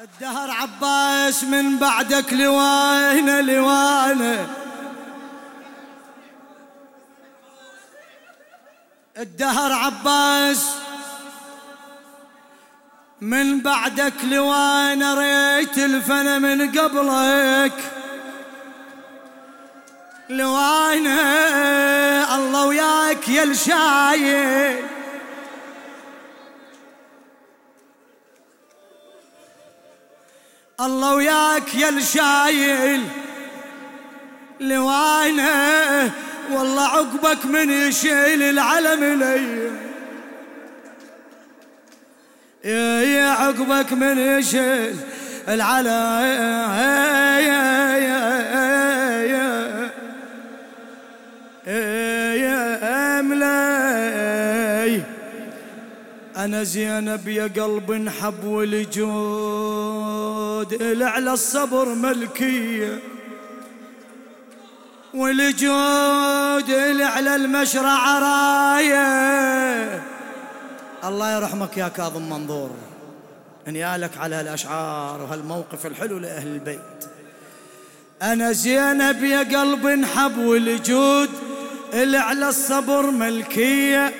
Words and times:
الدهر 0.00 0.50
عباس 0.50 1.44
من 1.44 1.78
بعدك 1.78 2.32
لوانه 2.32 3.40
لوانه 3.40 4.48
الدهر 9.18 9.72
عباس 9.72 10.66
من 13.20 13.60
بعدك 13.60 14.12
لوانه 14.24 15.14
ريت 15.14 15.78
الفنا 15.78 16.38
من 16.38 16.78
قبلك. 16.78 17.72
لوانه 20.28 21.20
الله 22.36 22.66
وياك 22.66 23.28
يا 23.28 23.42
الشايل 23.42 24.97
الله 30.80 31.14
وياك 31.14 31.74
يا 31.74 31.88
الشايل 31.88 33.02
لوانا 34.60 36.10
والله 36.52 36.82
عقبك 36.82 37.46
من 37.46 37.70
يشيل 37.70 38.42
العلم 38.42 39.04
لي 39.22 39.70
يا 43.04 43.30
عقبك 43.30 43.92
من 43.92 44.18
يشيل 44.18 44.96
العلم 45.48 45.88
يا 47.48 47.98
يا 47.98 48.28
أنا 56.48 56.62
زينب 56.62 57.28
يا 57.28 57.44
قلب 57.44 57.90
انحب 57.90 58.44
والجود 58.44 59.67
العلى 60.72 61.32
الصبر 61.32 61.88
ملكية 61.88 62.98
والجود 65.14 66.70
على 67.00 67.36
المشرع 67.36 68.18
راية. 68.18 70.02
الله 71.04 71.36
يرحمك 71.36 71.76
يا 71.76 71.88
كاظم 71.88 72.30
منظور. 72.30 72.70
انيالك 73.68 74.18
على 74.18 74.36
هالاشعار 74.36 75.22
وهالموقف 75.22 75.86
الحلو 75.86 76.18
لأهل 76.18 76.48
البيت. 76.48 77.04
أنا 78.22 78.52
زينب 78.52 79.24
يا 79.24 79.38
قلب 79.38 79.86
انحب 79.86 80.38
والجود 80.38 81.30
على 81.94 82.48
الصبر 82.48 83.10
ملكية 83.10 84.14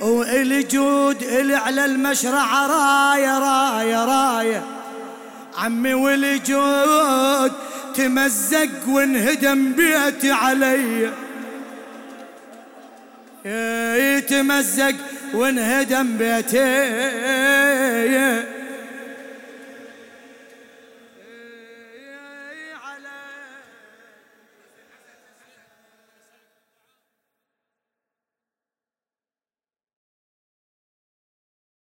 والجود 0.00 1.24
على 1.54 1.84
المشرع 1.84 2.66
راية 2.66 3.38
راية 3.38 4.04
راية. 4.04 4.79
عمي 5.60 5.94
والجود 5.94 7.52
تمزق 7.94 8.88
وانهدم 8.88 9.72
بيتي 9.72 10.32
علي. 10.32 11.10
يتمزق 14.16 14.94
وانهدم 15.34 16.16
بيتي. 16.18 17.49